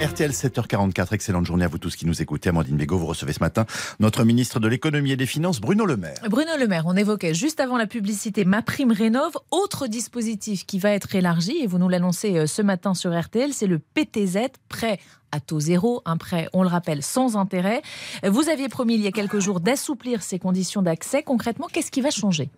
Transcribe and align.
RTL 0.00 0.30
7h44, 0.30 1.12
excellente 1.12 1.44
journée 1.44 1.66
à 1.66 1.68
vous 1.68 1.76
tous 1.76 1.94
qui 1.94 2.06
nous 2.06 2.22
écoutez. 2.22 2.48
Amandine 2.48 2.78
Bégaud, 2.78 2.96
vous 2.96 3.04
recevez 3.04 3.34
ce 3.34 3.40
matin 3.40 3.66
notre 3.98 4.24
ministre 4.24 4.58
de 4.58 4.66
l'économie 4.66 5.12
et 5.12 5.16
des 5.16 5.26
finances, 5.26 5.60
Bruno 5.60 5.84
Le 5.84 5.98
Maire. 5.98 6.20
Bruno 6.30 6.52
Le 6.58 6.66
Maire, 6.66 6.84
on 6.86 6.96
évoquait 6.96 7.34
juste 7.34 7.60
avant 7.60 7.76
la 7.76 7.86
publicité 7.86 8.46
Ma 8.46 8.62
Prime 8.62 8.92
Rénov. 8.92 9.32
Autre 9.50 9.88
dispositif 9.88 10.64
qui 10.64 10.78
va 10.78 10.92
être 10.92 11.14
élargi, 11.14 11.58
et 11.58 11.66
vous 11.66 11.76
nous 11.76 11.90
l'annoncez 11.90 12.38
euh, 12.38 12.46
ce 12.46 12.62
matin 12.62 12.94
sur 12.94 13.18
RTL, 13.18 13.52
c'est 13.52 13.66
le 13.66 13.78
PTZ, 13.78 14.38
prêt 14.70 14.98
à 15.32 15.40
taux 15.40 15.60
zéro, 15.60 16.00
un 16.06 16.16
prêt, 16.16 16.48
on 16.54 16.62
le 16.62 16.68
rappelle, 16.68 17.02
sans 17.02 17.36
intérêt. 17.36 17.82
Vous 18.26 18.48
aviez 18.48 18.70
promis 18.70 18.94
il 18.94 19.02
y 19.02 19.06
a 19.06 19.12
quelques 19.12 19.38
jours 19.38 19.60
d'assouplir 19.60 20.22
ces 20.22 20.38
conditions 20.38 20.80
d'accès. 20.80 21.22
Concrètement, 21.22 21.68
qu'est-ce 21.70 21.90
qui 21.90 22.00
va 22.00 22.10
changer? 22.10 22.48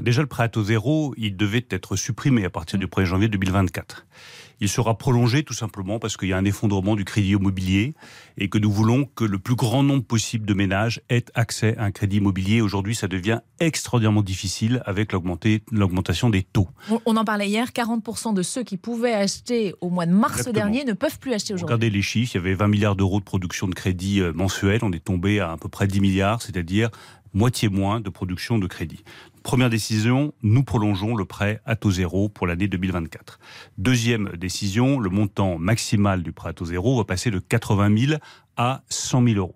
Déjà, 0.00 0.22
le 0.22 0.28
prêt 0.28 0.44
à 0.44 0.48
taux 0.48 0.64
zéro, 0.64 1.14
il 1.16 1.36
devait 1.36 1.66
être 1.70 1.96
supprimé 1.96 2.44
à 2.44 2.50
partir 2.50 2.78
du 2.78 2.86
1er 2.86 3.04
janvier 3.04 3.28
2024 3.28 4.06
il 4.60 4.68
sera 4.68 4.96
prolongé 4.96 5.42
tout 5.42 5.52
simplement 5.54 5.98
parce 5.98 6.16
qu'il 6.16 6.28
y 6.28 6.32
a 6.32 6.36
un 6.36 6.44
effondrement 6.44 6.96
du 6.96 7.04
crédit 7.04 7.32
immobilier 7.32 7.94
et 8.38 8.48
que 8.48 8.58
nous 8.58 8.70
voulons 8.70 9.04
que 9.04 9.24
le 9.24 9.38
plus 9.38 9.54
grand 9.54 9.82
nombre 9.82 10.04
possible 10.04 10.46
de 10.46 10.54
ménages 10.54 11.00
aient 11.08 11.24
accès 11.34 11.76
à 11.76 11.84
un 11.84 11.90
crédit 11.90 12.18
immobilier. 12.18 12.60
Aujourd'hui, 12.60 12.94
ça 12.94 13.08
devient 13.08 13.40
extraordinairement 13.60 14.22
difficile 14.22 14.82
avec 14.86 15.12
l'augmentation 15.12 16.30
des 16.30 16.42
taux. 16.42 16.68
On 17.04 17.16
en 17.16 17.24
parlait 17.24 17.48
hier, 17.48 17.68
40% 17.68 18.34
de 18.34 18.42
ceux 18.42 18.62
qui 18.62 18.76
pouvaient 18.76 19.14
acheter 19.14 19.74
au 19.80 19.90
mois 19.90 20.06
de 20.06 20.12
mars 20.12 20.48
dernier 20.48 20.84
ne 20.84 20.92
peuvent 20.92 21.18
plus 21.18 21.32
acheter 21.32 21.54
aujourd'hui. 21.54 21.74
Regardez 21.74 21.90
les 21.90 22.02
chiffres, 22.02 22.32
il 22.34 22.38
y 22.38 22.40
avait 22.40 22.54
20 22.54 22.68
milliards 22.68 22.96
d'euros 22.96 23.20
de 23.20 23.24
production 23.24 23.68
de 23.68 23.74
crédit 23.74 24.20
euh, 24.20 24.32
mensuel, 24.32 24.80
on 24.82 24.92
est 24.92 25.04
tombé 25.04 25.40
à 25.40 25.56
à 25.56 25.58
peu 25.58 25.68
près 25.68 25.86
10 25.86 26.00
milliards, 26.00 26.42
c'est-à-dire 26.42 26.90
moitié 27.32 27.68
moins 27.68 28.00
de 28.00 28.10
production 28.10 28.58
de 28.58 28.66
crédit. 28.66 29.04
Première 29.46 29.70
décision, 29.70 30.34
nous 30.42 30.64
prolongeons 30.64 31.14
le 31.14 31.24
prêt 31.24 31.60
à 31.64 31.76
taux 31.76 31.92
zéro 31.92 32.28
pour 32.28 32.48
l'année 32.48 32.66
2024. 32.66 33.38
Deuxième 33.78 34.30
décision, 34.30 34.98
le 34.98 35.08
montant 35.08 35.56
maximal 35.56 36.24
du 36.24 36.32
prêt 36.32 36.48
à 36.48 36.52
taux 36.52 36.64
zéro 36.64 36.96
va 36.96 37.04
passer 37.04 37.30
de 37.30 37.38
80 37.38 37.96
000 37.96 38.18
à 38.56 38.82
100 38.88 39.24
000 39.24 39.36
euros. 39.36 39.54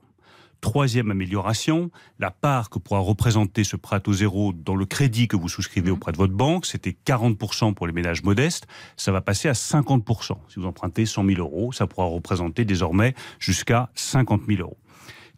Troisième 0.60 1.10
amélioration, 1.10 1.91
la 2.20 2.30
part 2.30 2.70
que 2.70 2.78
pourra 2.78 3.00
représenter 3.00 3.64
ce 3.64 3.74
prêt 3.74 3.97
à 3.97 4.00
taux 4.00 4.12
zéro 4.12 4.52
dans 4.52 4.77
le 4.77 4.86
crédit 4.86 5.27
que 5.27 5.36
vous 5.36 5.48
souscrivez 5.48 5.91
mmh. 5.91 5.94
auprès 5.94 6.12
de 6.12 6.19
votre 6.19 6.34
banque, 6.34 6.66
c'était 6.66 6.97
40% 7.04 7.75
pour 7.75 7.88
les 7.88 7.92
ménages 7.92 8.22
modestes, 8.22 8.69
ça 8.97 9.10
va 9.10 9.20
passer 9.20 9.48
à 9.48 9.54
50%. 9.54 10.36
Si 10.50 10.60
vous 10.60 10.66
empruntez 10.66 11.04
100 11.04 11.27
000 11.27 11.41
euros, 11.41 11.72
ça 11.72 11.88
pourra 11.88 12.06
représenter 12.06 12.64
désormais 12.64 13.16
jusqu'à 13.41 13.91
50 13.97 14.42
000 14.47 14.60
euros. 14.60 14.78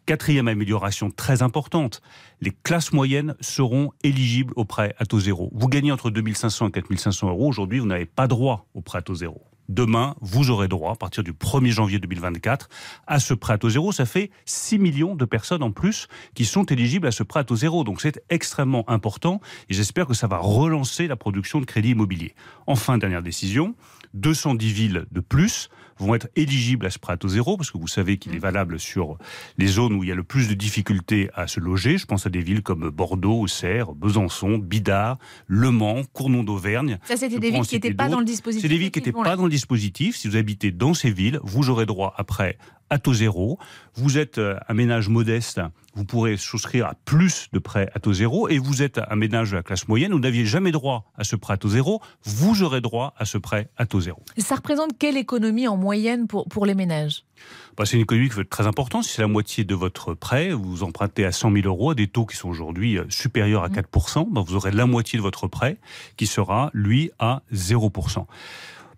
Quatrième 0.05 0.49
amélioration 0.49 1.11
très 1.11 1.43
importante, 1.43 2.01
les 2.41 2.51
classes 2.51 2.91
moyennes 2.91 3.35
seront 3.39 3.93
éligibles 4.03 4.51
au 4.57 4.65
prêt 4.65 4.93
à 4.97 5.05
taux 5.05 5.21
zéro. 5.21 5.49
Vous 5.53 5.69
gagnez 5.69 5.93
entre 5.93 6.09
2500 6.09 6.67
et 6.67 6.71
4500 6.71 7.29
euros. 7.29 7.47
Aujourd'hui, 7.47 7.79
vous 7.79 7.85
n'avez 7.85 8.05
pas 8.05 8.27
droit 8.27 8.67
au 8.73 8.81
prêt 8.81 8.97
à 8.97 9.01
taux 9.01 9.15
zéro. 9.15 9.41
Demain, 9.69 10.15
vous 10.19 10.49
aurez 10.49 10.67
droit, 10.67 10.91
à 10.91 10.95
partir 10.95 11.23
du 11.23 11.31
1er 11.31 11.71
janvier 11.71 11.99
2024, 11.99 12.67
à 13.07 13.21
ce 13.21 13.33
prêt 13.33 13.53
à 13.53 13.57
taux 13.57 13.69
zéro. 13.69 13.93
Ça 13.93 14.05
fait 14.05 14.29
6 14.43 14.77
millions 14.77 15.15
de 15.15 15.23
personnes 15.23 15.63
en 15.63 15.71
plus 15.71 16.09
qui 16.33 16.43
sont 16.43 16.65
éligibles 16.65 17.07
à 17.07 17.11
ce 17.11 17.23
prêt 17.23 17.39
à 17.39 17.45
taux 17.45 17.55
zéro. 17.55 17.85
Donc 17.85 18.01
c'est 18.01 18.21
extrêmement 18.29 18.83
important 18.89 19.39
et 19.69 19.73
j'espère 19.73 20.05
que 20.05 20.13
ça 20.13 20.27
va 20.27 20.37
relancer 20.37 21.07
la 21.07 21.15
production 21.15 21.61
de 21.61 21.65
crédit 21.65 21.91
immobilier. 21.91 22.35
Enfin, 22.67 22.97
dernière 22.97 23.23
décision, 23.23 23.73
210 24.15 24.73
villes 24.73 25.05
de 25.11 25.21
plus 25.21 25.69
vont 26.03 26.15
être 26.15 26.29
éligibles 26.35 26.85
à 26.85 26.89
ce 26.89 26.99
prêt 26.99 27.13
à 27.13 27.17
taux 27.17 27.29
zéro, 27.29 27.57
parce 27.57 27.71
que 27.71 27.77
vous 27.77 27.87
savez 27.87 28.17
qu'il 28.17 28.33
est 28.33 28.37
mmh. 28.37 28.41
valable 28.41 28.79
sur 28.79 29.17
les 29.57 29.67
zones 29.67 29.93
où 29.93 30.03
il 30.03 30.09
y 30.09 30.11
a 30.11 30.15
le 30.15 30.23
plus 30.23 30.47
de 30.47 30.53
difficultés 30.53 31.29
à 31.33 31.47
se 31.47 31.59
loger. 31.59 31.97
Je 31.97 32.05
pense 32.05 32.25
à 32.25 32.29
des 32.29 32.41
villes 32.41 32.61
comme 32.61 32.89
Bordeaux, 32.89 33.41
Auxerre, 33.41 33.93
Besançon, 33.93 34.57
Bidart, 34.57 35.17
Le 35.47 35.71
Mans, 35.71 36.03
Cournon 36.13 36.43
d'Auvergne. 36.43 36.99
Ça, 37.05 37.17
c'était 37.17 37.39
des 37.39 37.51
villes 37.51 37.65
qui 37.65 37.75
n'étaient 37.75 37.93
pas 37.93 38.09
dans 38.09 38.19
le 38.19 38.25
dispositif. 38.25 38.61
C'est 38.61 38.69
des 38.69 38.77
villes 38.77 38.91
qui 38.91 38.99
n'étaient 38.99 39.11
pas 39.11 39.35
dans 39.35 39.45
le 39.45 39.51
dispositif. 39.51 40.15
Si 40.15 40.27
vous 40.27 40.35
habitez 40.35 40.71
dans 40.71 40.93
ces 40.93 41.11
villes, 41.11 41.39
vous 41.43 41.69
aurez 41.69 41.85
droit 41.85 42.13
après 42.17 42.57
à 42.89 42.99
taux 42.99 43.13
zéro. 43.13 43.59
Vous 43.95 44.17
êtes 44.17 44.37
euh, 44.37 44.57
un 44.67 44.73
ménage 44.73 45.09
modeste, 45.09 45.61
vous 45.95 46.05
pourrez 46.05 46.37
souscrire 46.37 46.87
à 46.87 46.95
plus 47.05 47.47
de 47.53 47.59
prêts 47.59 47.89
à 47.93 47.99
taux 47.99 48.13
zéro. 48.13 48.49
Et 48.49 48.57
vous 48.57 48.81
êtes 48.81 48.99
un 49.09 49.15
ménage 49.15 49.51
de 49.51 49.57
la 49.57 49.63
classe 49.63 49.87
moyenne, 49.87 50.11
vous 50.11 50.19
n'aviez 50.19 50.45
jamais 50.45 50.71
droit 50.71 51.11
à 51.17 51.23
ce 51.23 51.35
prêt 51.35 51.53
à 51.53 51.57
taux 51.57 51.69
zéro, 51.69 52.01
vous 52.23 52.63
aurez 52.63 52.81
droit 52.81 53.13
à 53.17 53.25
ce 53.25 53.37
prêt 53.37 53.69
à 53.77 53.85
taux 53.85 54.01
zéro. 54.01 54.21
Ça 54.37 54.55
représente 54.55 54.97
quelle 54.97 55.17
économie 55.17 55.67
en 55.67 55.77
moyenne 55.77 56.27
pour, 56.27 56.47
pour 56.47 56.65
les 56.65 56.75
ménages? 56.75 57.23
Bah, 57.77 57.85
c'est 57.85 57.97
une 57.97 58.03
économie 58.03 58.29
qui 58.29 58.35
va 58.35 58.41
être 58.41 58.49
très 58.49 58.67
importante. 58.67 59.03
Si 59.03 59.13
c'est 59.13 59.21
la 59.21 59.27
moitié 59.27 59.63
de 59.63 59.75
votre 59.75 60.13
prêt, 60.13 60.51
vous 60.51 60.83
empruntez 60.83 61.25
à 61.25 61.31
100 61.31 61.51
000 61.51 61.67
euros 61.67 61.91
à 61.91 61.95
des 61.95 62.07
taux 62.07 62.25
qui 62.25 62.37
sont 62.37 62.49
aujourd'hui 62.49 62.97
euh, 62.97 63.05
supérieurs 63.09 63.63
à 63.63 63.69
4% 63.69 64.27
mmh. 64.29 64.33
bah, 64.33 64.43
vous 64.45 64.55
aurez 64.55 64.71
la 64.71 64.85
moitié 64.85 65.17
de 65.17 65.23
votre 65.23 65.47
prêt 65.47 65.77
qui 66.17 66.27
sera, 66.27 66.69
lui, 66.73 67.11
à 67.19 67.41
0 67.51 67.91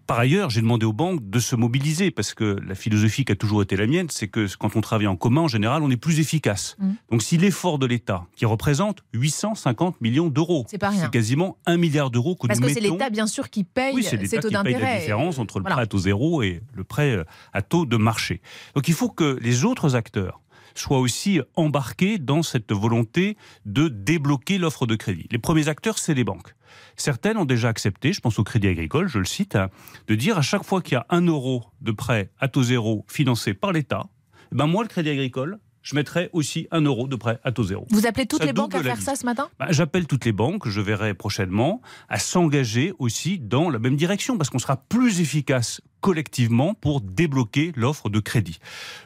par 0.08 0.20
ailleurs, 0.20 0.50
j'ai 0.50 0.62
demandé 0.62 0.86
aux 0.86 0.94
banques 0.94 1.28
de 1.30 1.40
se 1.40 1.56
mobiliser 1.56 2.12
parce 2.12 2.34
que 2.34 2.58
la 2.66 2.76
philosophie 2.76 3.26
qui 3.26 3.32
a 3.32 3.36
toujours 3.36 3.62
été 3.62 3.76
la 3.76 3.88
mienne, 3.88 4.08
c'est 4.10 4.28
que 4.28 4.48
quand 4.58 4.76
on 4.76 4.82
travaille 4.82 5.08
en 5.08 5.16
commun, 5.16 5.42
en 5.42 5.48
général, 5.48 5.84
on 5.84 5.90
est 5.90 5.98
plus 5.98 6.20
efficace. 6.20 6.76
Mmh. 6.80 6.90
Donc 7.12 7.22
si 7.24 7.38
l'effort 7.38 7.80
de 7.80 7.86
l'État, 7.86 8.26
qui 8.36 8.46
représente 8.46 9.04
850 9.14 10.02
millions 10.02 10.28
d'euros, 10.28 10.66
c'est 10.68 10.80
quasiment 11.12 11.58
un 11.66 11.78
milliard 11.78 12.12
d'euros 12.12 12.36
que 12.36 12.48
parce 12.48 12.60
nous 12.60 12.68
mettons... 12.68 12.76
Parce 12.76 12.86
que 12.86 12.90
c'est 12.90 12.94
l'État, 12.94 13.10
bien 13.10 13.28
sûr, 13.28 13.50
qui 13.50 13.64
paye 13.64 13.96
oui, 13.96 14.04
ces 14.04 14.18
taux 14.40 14.50
d'intérêt. 14.50 14.94
la 14.94 15.00
différence 15.00 15.40
entre 15.40 15.60
le 15.60 15.66
prêt 15.66 15.82
à 15.82 15.86
taux 15.86 15.98
zéro 15.98 16.44
et 16.44 16.62
le 16.74 16.84
prêt 16.84 17.18
à 17.54 17.62
taux 17.62 17.86
de 17.86 17.98
marché. 17.98 18.42
Donc 18.76 18.88
il 18.88 18.94
faut 18.94 19.10
que 19.10 19.38
les 19.42 19.66
autres 19.66 19.96
acteurs 19.96 20.42
soient 20.76 21.00
aussi 21.00 21.42
embarqués 21.56 22.18
dans 22.18 22.44
cette 22.44 22.72
volonté 22.72 23.38
de 23.66 23.88
débloquer 23.88 24.58
l'offre 24.58 24.86
de 24.86 24.96
crédit. 24.96 25.28
Les 25.32 25.40
premiers 25.40 25.68
acteurs, 25.68 25.98
c'est 25.98 26.14
les 26.14 26.24
banques. 26.24 26.56
Certaines 26.98 27.38
ont 27.38 27.46
déjà 27.46 27.70
accepté, 27.70 28.14
je 28.14 28.22
pense 28.22 28.40
au 28.40 28.44
Crédit 28.44 28.68
Agricole, 28.68 29.08
je 29.08 29.20
le 29.20 29.26
cite, 29.26 29.56
hein, 29.56 29.70
de 30.08 30.16
dire 30.16 30.38
à 30.38 30.42
chaque 30.42 30.64
fois 30.64 30.82
qu'il 30.82 30.94
y 30.94 30.98
a 30.98 31.06
un 31.10 31.22
euro 31.22 31.64
de 31.82 31.92
prêt 31.92 32.32
à 32.40 32.48
taux 32.48 32.64
zéro 32.64 33.06
financé 33.08 33.54
par 33.54 33.72
l'État, 33.72 34.08
eh 34.52 34.56
ben 34.56 34.68
moi, 34.68 34.84
le 34.84 34.90
Crédit 34.90 35.10
Agricole, 35.10 35.60
je 35.82 35.96
mettrai 35.96 36.30
aussi 36.34 36.68
un 36.72 36.82
euro 36.82 37.08
de 37.08 37.16
prêt 37.16 37.40
à 37.44 37.52
taux 37.52 37.64
zéro. 37.64 37.86
Vous 37.92 38.08
appelez 38.08 38.26
toutes 38.26 38.44
les 38.44 38.54
banques 38.54 38.74
à 38.74 38.82
faire 38.82 39.02
ça 39.02 39.16
ce 39.16 39.26
matin? 39.26 39.50
Bah, 39.60 39.68
J'appelle 39.70 40.08
toutes 40.08 40.26
les 40.26 40.32
banques, 40.32 40.68
je 40.68 40.82
verrai 40.82 41.14
prochainement, 41.14 41.82
à 42.10 42.18
s'engager 42.18 42.94
aussi 42.98 43.38
dans 43.38 43.70
la 43.70 43.78
même 43.78 43.96
direction, 43.96 44.38
parce 44.38 44.50
qu'on 44.50 44.60
sera 44.60 44.78
plus 44.78 45.22
efficace 45.22 45.82
collectivement 46.06 46.76
pour 46.76 47.02
débloquer 47.02 47.72
l'offre 47.76 48.10
de 48.10 48.20
crédit. 48.20 48.60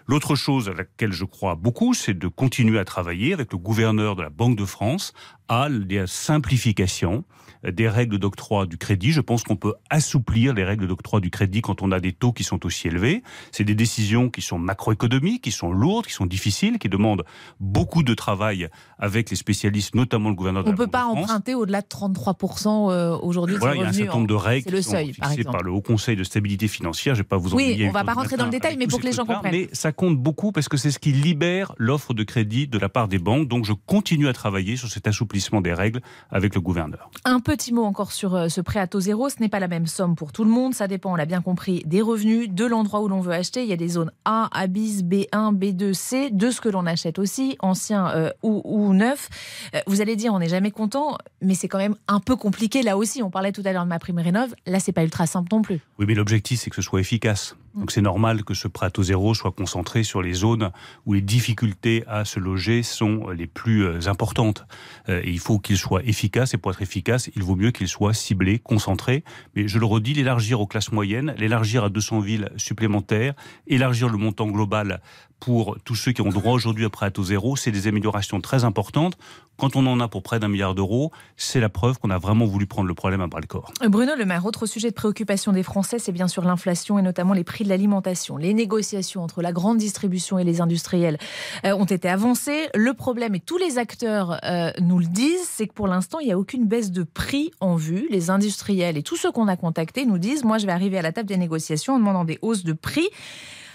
L'autre 0.06 0.36
chose 0.36 0.68
à 0.68 0.74
laquelle 0.74 1.14
je 1.14 1.24
crois 1.24 1.56
beaucoup, 1.56 1.94
c'est 1.94 2.14
de 2.14 2.28
continuer 2.28 2.78
à 2.78 2.84
travailler 2.84 3.32
avec 3.32 3.54
le 3.54 3.58
gouverneur 3.58 4.18
de 4.18 4.22
la 4.22 4.30
Banque 4.30 4.58
de 4.58 4.66
France 4.66 5.14
à 5.50 5.68
la 5.70 6.08
simplification 6.08 7.26
des 7.64 7.90
règles 7.90 8.20
d'octroi 8.20 8.66
du 8.66 8.78
crédit. 8.78 9.12
Je 9.12 9.22
pense 9.22 9.44
qu'on 9.44 9.56
peut 9.56 9.74
assouplir 9.90 10.54
les 10.54 10.64
règles 10.64 10.88
d'octroi 10.88 11.20
du 11.20 11.30
crédit 11.30 11.62
quand 11.62 11.82
on 11.82 11.92
a 11.92 12.00
des 12.00 12.14
taux 12.14 12.32
qui 12.32 12.44
sont 12.44 12.66
aussi 12.66 12.88
élevés. 12.88 13.22
C'est 13.52 13.66
des 13.66 13.76
décisions 13.76 14.30
qui 14.30 14.42
sont 14.42 14.58
macroéconomiques, 14.58 15.44
qui 15.44 15.52
sont 15.52 15.72
lourdes, 15.72 16.06
qui 16.06 16.14
sont 16.14 16.26
difficiles, 16.26 16.80
qui 16.80 16.88
demandent 16.88 17.26
beaucoup 17.60 18.04
de 18.04 18.14
travail 18.14 18.70
avec 18.98 19.30
les 19.30 19.36
spécialistes, 19.36 19.96
notamment 19.96 20.30
le 20.30 20.36
gouverneur 20.36 20.64
de 20.64 20.70
on 20.70 20.72
la 20.72 20.78
Banque 20.78 20.88
de 20.88 20.92
France. 20.92 21.04
On 21.06 21.10
ne 21.10 21.18
peut 21.18 21.26
pas 21.26 21.34
emprunter 21.34 21.56
au-delà 21.56 21.82
de 21.82 21.88
33% 21.88 22.92
euh, 22.92 23.18
aujourd'hui. 23.22 23.58
Voilà, 23.58 23.76
il 23.76 23.82
y 23.82 23.84
a 23.84 23.88
un 23.88 23.94
certain 23.94 24.14
nombre 24.14 24.28
de 24.28 24.34
règles 24.36 24.72
qui 24.72 24.84
sont 24.84 24.96
fixées 24.96 25.44
par, 25.44 25.64
le 25.64 25.72
Haut 25.72 25.82
Conseil 25.82 26.16
de 26.16 26.24
stabilité 26.24 26.68
financière 26.68 27.16
je 27.16 27.20
ne 27.20 27.24
vais 27.24 27.28
pas 27.28 27.38
vous 27.38 27.54
Oui, 27.54 27.78
on 27.84 27.88
ne 27.88 27.92
va 27.92 28.04
pas 28.04 28.14
rentrer 28.14 28.38
dans 28.38 28.46
le 28.46 28.52
détail, 28.52 28.78
mais 28.78 28.88
pour 28.88 29.00
que 29.00 29.06
les 29.06 29.12
gens 29.12 29.26
comprennent. 29.26 29.52
Mais 29.52 29.70
ça 29.74 29.92
compte 29.92 30.18
beaucoup 30.18 30.52
parce 30.52 30.70
que 30.70 30.78
c'est 30.78 30.92
ce 30.92 31.00
qui 31.00 31.12
libère 31.12 31.74
l'offre 31.78 32.14
de 32.14 32.24
crédit 32.24 32.68
de 32.68 32.78
la 32.78 32.88
part 32.88 33.08
des 33.08 33.20
banques. 33.20 33.48
Donc 33.48 33.66
je 33.66 33.74
continue 33.74 34.28
à 34.28 34.34
travailler 34.34 34.78
sur 34.78 34.90
cet 34.90 35.08
assouplissement 35.08 35.39
des 35.62 35.74
règles 35.74 36.02
avec 36.30 36.56
le 36.56 36.62
gouverneur. 36.62 37.10
Un 37.26 37.40
petit 37.40 37.74
mot 37.74 37.84
encore 37.84 38.12
sur 38.12 38.36
euh, 38.36 38.50
ce 38.50 38.62
prêt 38.62 38.80
à 38.80 38.88
taux 38.88 39.00
zéro. 39.00 39.30
Ce 39.30 39.40
n'est 39.40 39.50
pas 39.50 39.60
la 39.60 39.68
même 39.68 39.88
somme 39.88 40.16
pour 40.16 40.32
tout 40.32 40.44
le 40.44 40.50
monde. 40.50 40.74
Ça 40.74 40.88
dépend, 40.88 41.14
on 41.14 41.16
l'a 41.16 41.26
bien 41.26 41.42
compris, 41.42 41.84
des 41.86 42.02
revenus, 42.02 42.50
de 42.50 42.66
l'endroit 42.66 43.02
où 43.02 43.08
l'on 43.08 43.22
veut 43.22 43.34
acheter. 43.34 43.64
Il 43.64 43.70
y 43.70 43.74
a 43.74 43.78
des 43.78 43.88
zones 43.88 44.12
A, 44.26 44.50
A 44.52 44.68
bis, 44.68 45.04
B1, 45.04 45.58
B2, 45.58 45.94
C, 45.94 46.30
de 46.32 46.52
ce 46.52 46.62
que 46.62 46.70
l'on 46.70 46.86
achète 46.86 47.20
aussi, 47.20 47.58
ancien 47.60 48.10
euh, 48.10 48.32
ou, 48.44 48.62
ou, 48.66 48.94
neuf. 48.94 49.30
Euh, 49.76 49.80
vous 49.88 50.02
allez 50.02 50.16
dire, 50.16 50.34
on 50.34 50.40
n'est 50.40 50.50
jamais 50.50 50.72
content, 50.72 51.18
mais 51.42 51.56
c'est 51.56 51.68
quand 51.68 51.78
même 51.78 51.96
un 52.08 52.20
peu 52.20 52.36
compliqué 52.36 52.84
là 52.84 52.98
aussi. 52.98 53.24
On 53.24 53.30
parlait 53.30 53.52
tout 53.52 53.64
à 53.66 53.74
l'heure 53.74 53.84
de 53.84 53.90
ma 53.90 54.00
prime 54.00 54.20
rénov. 54.20 54.54
Là, 54.66 54.80
c'est 54.80 54.92
pas 54.92 55.04
ultra 55.04 55.26
simple 55.28 55.50
non 55.52 55.62
plus. 55.62 55.80
Oui, 55.98 56.06
mais 56.08 56.14
l'objectif, 56.14 56.60
c'est 56.60 56.70
que 56.70 56.76
ce 56.76 56.82
soit 56.82 57.00
efficace. 57.00 57.56
Donc 57.76 57.92
c'est 57.92 58.02
normal 58.02 58.44
que 58.44 58.54
ce 58.54 58.68
prêt 58.68 58.90
taux 58.90 59.04
zéro 59.04 59.34
soit 59.34 59.52
concentré 59.52 60.04
sur 60.04 60.22
les 60.22 60.34
zones 60.34 60.72
où 61.06 61.14
les 61.14 61.22
difficultés 61.22 62.04
à 62.08 62.26
se 62.26 62.40
loger 62.40 62.84
sont 62.84 63.30
les 63.30 63.48
plus 63.48 63.86
euh, 63.86 64.08
importantes. 64.08 64.66
Euh, 65.08 65.22
et 65.24 65.30
il 65.30 65.40
faut 65.40 65.60
qu'il 65.60 65.78
soit 65.78 66.04
efficace, 66.04 66.54
et 66.54 66.58
pour 66.58 66.72
être 66.72 66.82
efficace, 66.82 67.30
il 67.36 67.44
vaut 67.44 67.56
mieux 67.56 67.72
qu'il 67.72 67.88
soit 67.88 68.14
ciblé, 68.14 68.60
concentré. 68.60 69.24
Mais 69.56 69.68
je 69.68 69.80
le 69.80 69.86
redis, 69.86 70.14
l'élargir 70.14 70.60
aux 70.62 70.68
classes 70.68 70.92
moyennes, 70.92 71.34
l'élargir 71.38 71.84
à 71.84 71.90
200 71.90 72.20
villes 72.20 72.50
supplémentaires, 72.58 73.34
élargir 73.68 74.10
le 74.10 74.18
montant 74.18 74.48
global 74.48 75.02
pour 75.40 75.78
tous 75.86 75.96
ceux 75.96 76.12
qui 76.12 76.22
ont 76.22 76.30
droit 76.30 76.54
aujourd'hui 76.54 76.86
à 76.86 76.90
prêt 76.90 77.06
à 77.06 77.12
taux 77.12 77.24
zéro, 77.24 77.56
c'est 77.56 77.72
des 77.72 77.88
améliorations 77.88 78.42
très 78.42 78.64
importantes. 78.64 79.18
Quand 79.58 79.76
on 79.76 79.86
en 79.88 80.00
a 80.00 80.08
pour 80.08 80.24
près 80.24 80.40
d'un 80.40 80.48
milliard 80.48 80.74
d'euros, 80.74 81.12
c'est 81.36 81.60
la 81.60 81.68
preuve 81.68 82.00
qu'on 82.00 82.10
a 82.10 82.18
vraiment 82.18 82.46
voulu 82.46 82.66
prendre 82.66 82.88
le 82.88 82.94
problème 82.94 83.20
à 83.20 83.28
bras 83.28 83.42
le 83.42 83.48
corps. 83.48 83.74
Bruno 83.88 84.14
Le 84.18 84.24
Maire, 84.24 84.46
autre 84.46 84.66
sujet 84.66 84.90
de 84.90 84.94
préoccupation 84.94 85.52
des 85.52 85.64
Français, 85.64 86.00
c'est 86.00 86.14
bien 86.14 86.30
sûr 86.30 86.46
l'inflation 86.46 86.98
et 86.98 87.02
notamment 87.02 87.34
les 87.34 87.44
prix 87.44 87.66
de 87.66 87.70
l'alimentation. 87.70 88.38
Les 88.38 88.54
négociations 88.54 89.22
entre 89.22 89.42
la 89.42 89.52
grande 89.52 89.78
distribution 89.78 90.40
et 90.40 90.46
les 90.46 90.62
industriels 90.62 91.18
euh, 91.66 91.74
ont 91.74 91.86
été 91.86 92.08
avancées. 92.08 92.70
Le 92.74 92.94
problème, 92.94 93.36
et 93.36 93.42
tous 93.42 93.58
les 93.58 93.78
acteurs 93.78 94.40
euh, 94.46 94.72
nous 94.80 95.00
le 95.00 95.08
disent, 95.08 95.48
c'est 95.50 95.68
que 95.68 95.74
pour 95.74 95.88
l'instant, 95.88 96.20
il 96.20 96.28
n'y 96.28 96.34
a 96.34 96.40
aucune 96.40 96.66
baisse 96.66 96.92
de 96.92 97.04
prix 97.04 97.52
en 97.60 97.76
vue. 97.76 98.08
Les 98.10 98.30
industriels 98.30 98.98
et 98.98 99.04
tous 99.04 99.18
ceux 99.18 99.32
qu'on 99.32 99.50
a 99.50 99.58
contactés 99.58 100.06
nous 100.06 100.20
disent, 100.20 100.46
moi 100.46 100.58
je 100.58 100.68
vais 100.68 100.72
arriver 100.72 100.98
à 100.98 101.02
la 101.02 101.12
table 101.12 101.28
des 101.28 101.38
négociations 101.38 101.96
en 101.96 102.00
demandant 102.00 102.24
des 102.24 102.40
hausses 102.42 102.64
de 102.64 102.74
prix. 102.74 103.10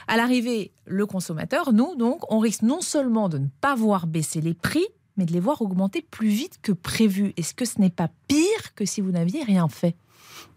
À 0.06 0.17
l'arrivée, 0.17 0.73
le 0.87 1.06
consommateur, 1.06 1.73
nous, 1.73 1.95
donc, 1.97 2.31
on 2.31 2.39
risque 2.39 2.62
non 2.62 2.81
seulement 2.81 3.29
de 3.29 3.39
ne 3.39 3.49
pas 3.61 3.75
voir 3.75 4.06
baisser 4.06 4.41
les 4.41 4.55
prix, 4.55 4.87
mais 5.17 5.27
de 5.27 5.33
les 5.33 5.41
voir 5.41 5.62
augmenter 5.62 6.03
plus 6.03 6.29
vite 6.29 6.59
que 6.62 6.73
prévu. 6.73 7.33
Est-ce 7.37 7.55
que 7.55 7.65
ce 7.65 7.81
n'est 7.81 7.91
pas 7.91 8.11
pire 8.29 8.75
que 8.75 8.85
si 8.85 9.01
vous 9.01 9.12
n'aviez 9.12 9.43
rien 9.43 9.69
fait? 9.69 9.97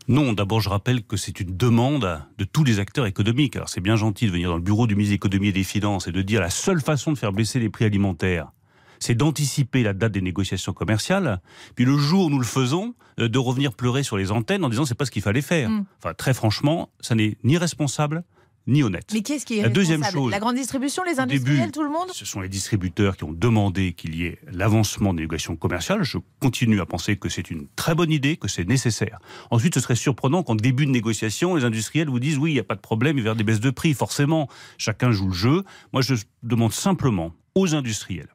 Non, 0.07 0.31
d'abord 0.31 0.61
je 0.61 0.69
rappelle 0.69 1.03
que 1.03 1.17
c'est 1.17 1.39
une 1.41 1.57
demande 1.57 2.21
de 2.37 2.43
tous 2.45 2.63
les 2.63 2.79
acteurs 2.79 3.05
économiques. 3.05 3.57
Alors 3.57 3.67
c'est 3.67 3.81
bien 3.81 3.97
gentil 3.97 4.25
de 4.25 4.31
venir 4.31 4.49
dans 4.49 4.55
le 4.55 4.61
bureau 4.61 4.87
du 4.87 4.95
ministre 4.95 5.11
de 5.11 5.15
l'économie 5.15 5.49
et 5.49 5.53
des 5.53 5.63
finances 5.65 6.07
et 6.07 6.13
de 6.13 6.21
dire 6.21 6.39
la 6.39 6.49
seule 6.49 6.81
façon 6.81 7.11
de 7.11 7.17
faire 7.17 7.33
baisser 7.33 7.59
les 7.59 7.69
prix 7.69 7.83
alimentaires, 7.83 8.51
c'est 8.99 9.15
d'anticiper 9.15 9.83
la 9.83 9.93
date 9.93 10.13
des 10.13 10.21
négociations 10.21 10.73
commerciales, 10.73 11.41
puis 11.75 11.85
le 11.85 11.97
jour 11.97 12.25
où 12.25 12.29
nous 12.29 12.39
le 12.39 12.45
faisons, 12.45 12.95
euh, 13.19 13.27
de 13.27 13.37
revenir 13.37 13.73
pleurer 13.73 14.01
sur 14.03 14.17
les 14.17 14.31
antennes 14.31 14.63
en 14.63 14.69
disant 14.69 14.85
c'est 14.85 14.95
pas 14.95 15.05
ce 15.05 15.11
qu'il 15.11 15.21
fallait 15.21 15.41
faire. 15.41 15.69
Mm. 15.69 15.85
Enfin 15.99 16.13
très 16.13 16.33
franchement, 16.33 16.89
ça 17.01 17.13
n'est 17.13 17.37
ni 17.43 17.57
responsable, 17.57 18.23
ni 18.67 18.83
honnête. 18.83 19.09
Mais 19.13 19.21
qu'est-ce 19.21 19.45
qui 19.45 19.59
est 19.59 19.63
La 19.63 19.69
deuxième 19.69 20.03
chose, 20.03 20.31
la 20.31 20.39
grande 20.39 20.55
distribution, 20.55 21.03
les 21.03 21.19
industriels, 21.19 21.71
tout 21.71 21.83
le 21.83 21.89
monde? 21.89 22.09
Ce 22.13 22.25
sont 22.25 22.41
les 22.41 22.49
distributeurs 22.49 23.17
qui 23.17 23.23
ont 23.23 23.31
demandé 23.31 23.93
qu'il 23.93 24.15
y 24.15 24.25
ait 24.25 24.39
l'avancement 24.51 25.13
des 25.13 25.21
négociations 25.21 25.55
commerciales. 25.55 26.03
Je 26.03 26.17
continue 26.39 26.81
à 26.81 26.85
penser 26.85 27.15
que 27.17 27.29
c'est 27.29 27.49
une 27.49 27.67
très 27.75 27.95
bonne 27.95 28.11
idée, 28.11 28.37
que 28.37 28.47
c'est 28.47 28.67
nécessaire. 28.67 29.19
Ensuite, 29.49 29.73
ce 29.73 29.79
serait 29.79 29.95
surprenant 29.95 30.43
qu'en 30.43 30.55
début 30.55 30.85
de 30.85 30.91
négociation, 30.91 31.55
les 31.55 31.63
industriels 31.63 32.09
vous 32.09 32.19
disent 32.19 32.37
oui, 32.37 32.51
il 32.51 32.55
n'y 32.55 32.59
a 32.59 32.65
pas 32.65 32.75
de 32.75 32.81
problème, 32.81 33.17
il 33.17 33.21
y 33.21 33.23
avoir 33.23 33.35
des 33.35 33.43
baisses 33.43 33.59
de 33.59 33.71
prix. 33.71 33.93
Forcément, 33.93 34.47
chacun 34.77 35.11
joue 35.11 35.27
le 35.27 35.33
jeu. 35.33 35.63
Moi, 35.93 36.01
je 36.01 36.15
demande 36.43 36.73
simplement 36.73 37.33
aux 37.55 37.73
industriels, 37.73 38.29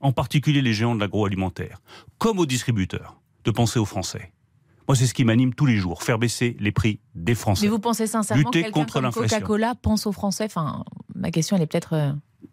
en 0.00 0.12
particulier 0.12 0.60
les 0.60 0.74
géants 0.74 0.94
de 0.94 1.00
l'agroalimentaire, 1.00 1.80
comme 2.18 2.38
aux 2.38 2.46
distributeurs, 2.46 3.20
de 3.44 3.50
penser 3.50 3.78
aux 3.78 3.86
Français 3.86 4.33
moi, 4.86 4.94
c'est 4.96 5.06
ce 5.06 5.14
qui 5.14 5.24
m'anime 5.24 5.54
tous 5.54 5.66
les 5.66 5.76
jours, 5.76 6.02
faire 6.02 6.18
baisser 6.18 6.56
les 6.60 6.72
prix 6.72 7.00
des 7.14 7.34
Français. 7.34 7.66
Mais 7.66 7.70
vous 7.70 7.78
pensez 7.78 8.06
sincèrement 8.06 8.50
que 8.50 8.60
quelqu'un 8.60 8.84
comme 8.84 9.10
Coca-Cola 9.10 9.74
pense 9.80 10.06
aux 10.06 10.12
Français? 10.12 10.44
Enfin, 10.44 10.84
ma 11.14 11.30
question, 11.30 11.56
elle 11.56 11.62
est 11.62 11.66
peut-être... 11.66 11.94
Euh, 11.94 12.12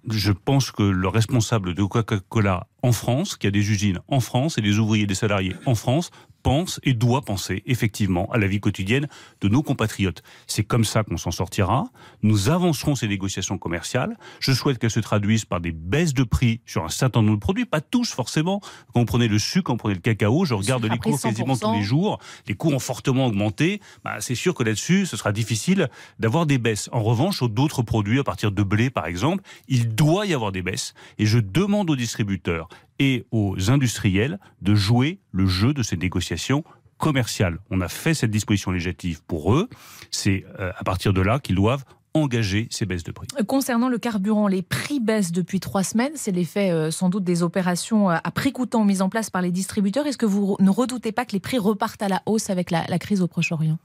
Je 0.10 0.32
pense 0.32 0.72
que 0.72 0.84
le 0.84 1.08
responsable 1.08 1.74
de 1.74 1.84
Coca-Cola 1.84 2.68
en 2.84 2.92
France, 2.94 3.36
qui 3.36 3.48
a 3.48 3.52
des 3.52 3.72
usines 3.72 4.00
en 4.08 4.20
France 4.20 4.58
et 4.58 4.62
des 4.62 4.80
ouvriers, 4.80 5.06
des 5.06 5.16
salariés 5.16 5.56
en 5.66 5.76
France, 5.76 6.12
pense 6.42 6.80
et 6.84 6.94
doit 6.94 7.22
penser 7.22 7.64
effectivement 7.66 8.30
à 8.32 8.38
la 8.38 8.48
vie 8.48 8.60
quotidienne 8.60 9.08
de 9.42 9.48
nos 9.48 9.64
compatriotes. 9.64 10.24
C'est 10.48 10.64
comme 10.64 10.86
ça 10.86 11.04
qu'on 11.04 11.18
s'en 11.18 11.32
sortira. 11.32 11.86
Nous 12.24 12.50
avancerons 12.50 12.96
ces 12.96 13.08
négociations 13.08 13.58
commerciales. 13.58 14.18
Je 14.40 14.52
souhaite 14.52 14.78
qu'elles 14.78 14.92
se 14.92 15.00
traduisent 15.00 15.46
par 15.46 15.62
des 15.62 15.72
baisses 15.72 16.14
de 16.14 16.24
prix 16.24 16.62
sur 16.66 16.84
un 16.84 16.90
certain 16.90 17.22
nombre 17.22 17.36
de 17.36 17.42
produits, 17.42 17.66
pas 17.66 17.82
tous 17.82 18.12
forcément. 18.12 18.62
Quand 18.94 19.02
on 19.02 19.06
prenait 19.06 19.28
le 19.28 19.40
sucre, 19.40 19.66
quand 19.66 19.74
on 19.74 19.78
prenait 19.78 19.96
le 19.96 20.02
cacao, 20.02 20.46
je 20.46 20.54
regarde 20.54 20.86
les 20.86 20.98
cours 20.98 21.20
quasiment 21.20 21.56
tous 21.56 21.74
les 21.74 21.84
jours. 21.84 22.20
Les 22.48 22.56
cours 22.56 22.74
ont 22.74 22.80
fortement 22.80 23.28
augmenté. 23.28 23.82
Bah, 24.04 24.18
c'est 24.20 24.36
sûr 24.36 24.54
que 24.54 24.64
là-dessus, 24.64 25.06
ce 25.06 25.18
sera 25.18 25.32
difficile 25.32 25.90
d'avoir 26.20 26.46
des 26.46 26.58
baisses. 26.58 26.90
En 26.92 27.04
revanche, 27.04 27.38
sur 27.38 27.50
d'autres 27.50 27.84
produits, 27.84 28.20
à 28.20 28.24
partir 28.24 28.52
de 28.52 28.64
blé 28.64 28.90
par 28.90 29.06
exemple, 29.06 29.44
il 29.68 29.96
doit 29.96 30.26
y 30.26 30.34
avoir 30.34 30.52
des 30.52 30.62
baisses. 30.62 30.94
Et 31.18 31.26
je 31.26 31.40
demande 31.40 31.90
aux 31.90 31.96
distributeurs 31.96 32.70
et 33.02 33.26
aux 33.32 33.72
industriels 33.72 34.40
de 34.62 34.76
jouer 34.76 35.20
le 35.32 35.48
jeu 35.48 35.74
de 35.74 35.82
ces 35.82 35.98
négociations 35.98 36.64
commerciales. 37.00 37.58
On 37.72 37.82
a 37.82 37.88
fait 37.88 38.14
cette 38.14 38.30
disposition 38.30 38.70
législative 38.70 39.24
pour 39.24 39.56
eux. 39.56 39.70
C'est 40.12 40.46
euh, 40.60 40.72
à 40.78 40.84
partir 40.84 41.12
de 41.12 41.20
là 41.20 41.40
qu'ils 41.40 41.56
doivent 41.56 41.84
engager 42.14 42.68
ces 42.70 42.86
baisses 42.86 43.04
de 43.04 43.12
prix. 43.12 43.28
Concernant 43.48 43.90
le 43.90 43.98
carburant, 43.98 44.48
les 44.48 44.62
prix 44.62 45.00
baissent 45.00 45.32
depuis 45.32 45.60
trois 45.60 45.84
semaines. 45.84 46.12
C'est 46.14 46.32
l'effet 46.32 46.70
euh, 46.70 46.92
sans 46.92 47.10
doute 47.10 47.24
des 47.24 47.42
opérations 47.42 48.12
euh, 48.12 48.18
à 48.24 48.30
prix 48.30 48.52
coûtant 48.52 48.86
mises 48.86 49.02
en 49.02 49.10
place 49.10 49.32
par 49.32 49.42
les 49.42 49.52
distributeurs. 49.52 50.06
Est-ce 50.06 50.20
que 50.20 50.28
vous 50.28 50.56
ne 50.60 50.70
redoutez 50.70 51.12
pas 51.12 51.26
que 51.26 51.32
les 51.32 51.40
prix 51.40 51.58
repartent 51.58 52.04
à 52.04 52.08
la 52.08 52.22
hausse 52.28 52.52
avec 52.52 52.70
la 52.70 53.00
crise 53.00 53.24
au 53.24 53.28
Proche-Orient? 53.28 53.80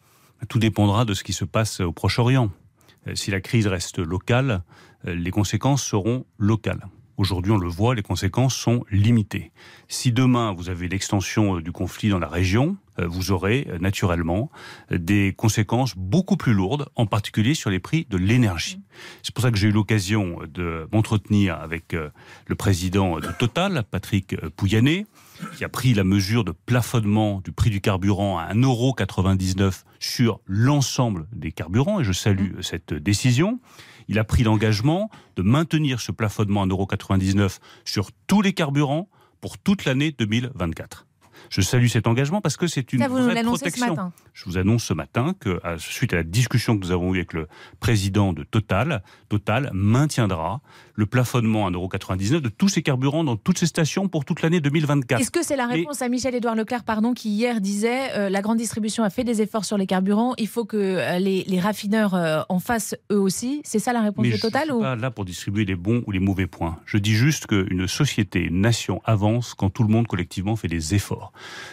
Tout 0.50 0.58
dépendra 0.58 1.06
de 1.06 1.14
ce 1.14 1.24
qui 1.24 1.32
se 1.32 1.46
passe 1.46 1.80
au 1.80 1.92
Proche-Orient. 1.92 2.50
Si 3.14 3.30
la 3.30 3.40
crise 3.40 3.66
reste 3.66 3.98
locale, 3.98 4.62
les 5.04 5.30
conséquences 5.30 5.82
seront 5.82 6.26
locales. 6.38 6.86
Aujourd'hui, 7.18 7.52
on 7.52 7.56
le 7.56 7.68
voit, 7.68 7.94
les 7.94 8.02
conséquences 8.02 8.54
sont 8.54 8.84
limitées. 8.90 9.50
Si 9.88 10.12
demain, 10.12 10.52
vous 10.52 10.68
avez 10.68 10.86
l'extension 10.86 11.56
euh, 11.56 11.62
du 11.62 11.72
conflit 11.72 12.10
dans 12.10 12.18
la 12.18 12.28
région, 12.28 12.76
euh, 12.98 13.06
vous 13.06 13.30
aurez 13.30 13.66
euh, 13.70 13.78
naturellement 13.78 14.50
des 14.90 15.32
conséquences 15.34 15.94
beaucoup 15.96 16.36
plus 16.36 16.52
lourdes, 16.52 16.90
en 16.94 17.06
particulier 17.06 17.54
sur 17.54 17.70
les 17.70 17.78
prix 17.78 18.06
de 18.10 18.18
l'énergie. 18.18 18.82
C'est 19.22 19.34
pour 19.34 19.42
ça 19.42 19.50
que 19.50 19.56
j'ai 19.56 19.68
eu 19.68 19.72
l'occasion 19.72 20.40
de 20.52 20.88
m'entretenir 20.92 21.58
avec 21.58 21.94
le 21.94 22.54
président 22.54 23.18
de 23.18 23.28
Total, 23.38 23.84
Patrick 23.90 24.34
Pouyanné, 24.56 25.06
qui 25.56 25.64
a 25.64 25.68
pris 25.68 25.92
la 25.92 26.02
mesure 26.02 26.44
de 26.44 26.52
plafonnement 26.52 27.42
du 27.44 27.52
prix 27.52 27.68
du 27.68 27.82
carburant 27.82 28.38
à 28.38 28.54
1,99€ 28.54 29.84
sur 29.98 30.40
l'ensemble 30.46 31.26
des 31.32 31.52
carburants, 31.52 32.00
et 32.00 32.04
je 32.04 32.12
salue 32.12 32.60
cette 32.62 32.94
décision 32.94 33.60
il 34.08 34.18
a 34.18 34.24
pris 34.24 34.42
l'engagement 34.42 35.10
de 35.36 35.42
maintenir 35.42 36.00
ce 36.00 36.12
plafonnement 36.12 36.62
à 36.62 36.66
1,99€ 36.66 37.58
sur 37.84 38.10
tous 38.26 38.42
les 38.42 38.52
carburants 38.52 39.08
pour 39.40 39.58
toute 39.58 39.84
l'année 39.84 40.12
2024. 40.12 41.05
Je 41.50 41.60
salue 41.60 41.86
cet 41.86 42.06
engagement 42.06 42.40
parce 42.40 42.56
que 42.56 42.66
c'est 42.66 42.92
une 42.92 43.00
Ça, 43.00 43.08
vous 43.08 43.16
vraie 43.16 43.42
protection. 43.42 43.86
Ce 43.86 43.90
matin. 43.90 44.12
Je 44.32 44.44
vous 44.44 44.58
annonce 44.58 44.84
ce 44.84 44.94
matin 44.94 45.34
que, 45.38 45.60
suite 45.78 46.12
à 46.12 46.16
la 46.16 46.22
discussion 46.22 46.78
que 46.78 46.84
nous 46.84 46.92
avons 46.92 47.14
eue 47.14 47.18
avec 47.18 47.32
le 47.32 47.48
président 47.80 48.32
de 48.32 48.42
Total, 48.44 49.02
Total 49.28 49.70
maintiendra 49.72 50.60
le 50.94 51.06
plafonnement 51.06 51.66
à 51.66 51.70
1,99€ 51.70 52.40
de 52.40 52.48
tous 52.48 52.68
ces 52.68 52.82
carburants 52.82 53.24
dans 53.24 53.36
toutes 53.36 53.58
ces 53.58 53.66
stations 53.66 54.08
pour 54.08 54.24
toute 54.24 54.42
l'année 54.42 54.60
2024. 54.60 55.20
Est-ce 55.20 55.30
que 55.30 55.44
c'est 55.44 55.56
la 55.56 55.66
réponse 55.66 56.02
à 56.02 56.08
Michel-Édouard 56.08 56.54
Leclerc, 56.54 56.84
pardon, 56.84 57.12
qui 57.12 57.30
hier 57.30 57.60
disait 57.60 58.12
euh, 58.16 58.30
la 58.30 58.40
grande 58.40 58.58
distribution 58.58 59.04
a 59.04 59.10
fait 59.10 59.24
des 59.24 59.42
efforts 59.42 59.64
sur 59.64 59.76
les 59.76 59.86
carburants, 59.86 60.34
il 60.38 60.48
faut 60.48 60.64
que 60.64 60.76
euh, 60.76 61.18
les, 61.18 61.60
raffineurs 61.60 62.14
euh, 62.14 62.42
en 62.48 62.58
fassent 62.58 62.96
eux 63.12 63.20
aussi? 63.20 63.60
C'est 63.64 63.78
ça 63.78 63.92
la 63.92 64.00
réponse 64.00 64.26
de 64.26 64.36
Total 64.36 64.68
Je 64.68 64.72
ne 64.72 64.78
suis 64.78 64.82
pas 64.82 64.96
là 64.96 65.10
pour 65.10 65.24
distribuer 65.24 65.64
les 65.64 65.76
bons 65.76 66.02
ou 66.06 66.12
les 66.12 66.20
mauvais 66.20 66.46
points. 66.46 66.78
Je 66.86 66.98
dis 66.98 67.14
juste 67.14 67.46
qu'une 67.46 67.86
société, 67.86 68.40
une 68.40 68.60
nation 68.60 69.00
avance 69.04 69.54
quand 69.54 69.70
tout 69.70 69.82
le 69.82 69.90
monde 69.90 70.06
collectivement 70.06 70.56
fait 70.56 70.68
des 70.68 70.94
efforts. 70.94 71.25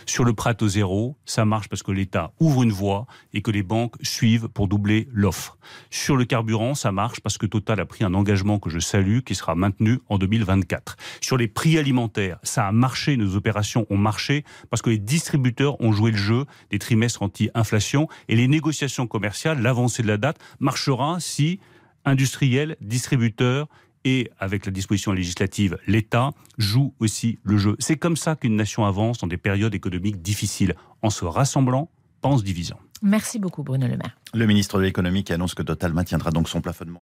Sur 0.05 0.23
le 0.23 0.33
prêt 0.33 0.61
au 0.61 0.67
zéro, 0.67 1.17
ça 1.25 1.45
marche 1.45 1.69
parce 1.69 1.83
que 1.83 1.91
l'État 1.91 2.31
ouvre 2.39 2.63
une 2.63 2.71
voie 2.71 3.05
et 3.33 3.41
que 3.41 3.51
les 3.51 3.63
banques 3.63 3.95
suivent 4.01 4.47
pour 4.47 4.67
doubler 4.67 5.07
l'offre. 5.11 5.57
Sur 5.89 6.17
le 6.17 6.25
carburant, 6.25 6.75
ça 6.75 6.91
marche 6.91 7.19
parce 7.21 7.37
que 7.37 7.45
Total 7.45 7.79
a 7.79 7.85
pris 7.85 8.03
un 8.03 8.13
engagement 8.13 8.59
que 8.59 8.69
je 8.69 8.79
salue 8.79 9.19
qui 9.19 9.35
sera 9.35 9.55
maintenu 9.55 9.99
en 10.09 10.17
2024. 10.17 10.97
Sur 11.21 11.37
les 11.37 11.47
prix 11.47 11.77
alimentaires, 11.77 12.39
ça 12.43 12.67
a 12.67 12.71
marché, 12.71 13.17
nos 13.17 13.35
opérations 13.35 13.85
ont 13.89 13.97
marché 13.97 14.43
parce 14.69 14.81
que 14.81 14.89
les 14.89 14.99
distributeurs 14.99 15.79
ont 15.81 15.91
joué 15.91 16.11
le 16.11 16.17
jeu 16.17 16.45
des 16.69 16.79
trimestres 16.79 17.21
anti-inflation 17.21 18.07
et 18.27 18.35
les 18.35 18.47
négociations 18.47 19.07
commerciales, 19.07 19.61
l'avancée 19.61 20.03
de 20.03 20.07
la 20.07 20.17
date, 20.17 20.37
marchera 20.59 21.17
si 21.19 21.59
industriels, 22.05 22.75
distributeurs 22.81 23.67
et 24.05 24.29
avec 24.39 24.65
la 24.65 24.71
disposition 24.71 25.11
législative, 25.11 25.77
l'État 25.87 26.31
joue 26.57 26.93
aussi 26.99 27.39
le 27.43 27.57
jeu. 27.57 27.75
C'est 27.79 27.97
comme 27.97 28.17
ça 28.17 28.35
qu'une 28.35 28.55
nation 28.55 28.85
avance 28.85 29.19
dans 29.19 29.27
des 29.27 29.37
périodes 29.37 29.73
économiques 29.73 30.21
difficiles, 30.21 30.75
en 31.01 31.09
se 31.09 31.25
rassemblant, 31.25 31.89
pas 32.21 32.29
en 32.29 32.37
se 32.37 32.43
divisant. 32.43 32.79
Merci 33.01 33.39
beaucoup 33.39 33.63
Bruno 33.63 33.87
Le 33.87 33.97
Maire. 33.97 34.17
Le 34.33 34.45
ministre 34.45 34.77
de 34.77 34.83
l'économie 34.83 35.23
qui 35.23 35.33
annonce 35.33 35.55
que 35.55 35.63
Total 35.63 35.93
maintiendra 35.93 36.31
donc 36.31 36.47
son 36.47 36.61
plafonnement. 36.61 36.99